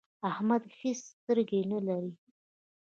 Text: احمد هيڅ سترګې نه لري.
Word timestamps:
احمد 0.29 0.63
هيڅ 0.79 0.99
سترګې 1.15 1.59
نه 1.71 1.79
لري. 1.87 2.11